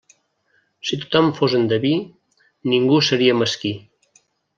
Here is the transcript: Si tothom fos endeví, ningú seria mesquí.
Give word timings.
Si 0.91 0.97
tothom 1.01 1.27
fos 1.39 1.55
endeví, 1.59 1.91
ningú 2.73 2.97
seria 3.09 3.37
mesquí. 3.43 3.73